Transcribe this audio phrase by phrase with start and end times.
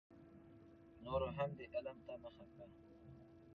[1.03, 2.65] نورو هم دې علم ته مخه کړه.